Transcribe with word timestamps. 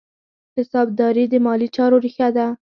حسابداري 0.57 1.25
د 1.29 1.33
مالي 1.45 1.67
چارو 1.75 1.97
ریښه 2.05 2.29
ده. 2.35 2.47